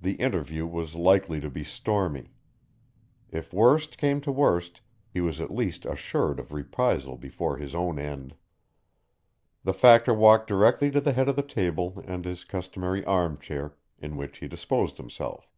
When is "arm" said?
13.06-13.38